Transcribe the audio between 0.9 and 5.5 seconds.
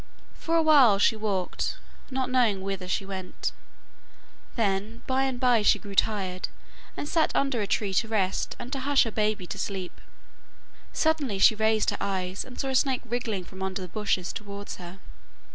she walked, not knowing whither she went, then by and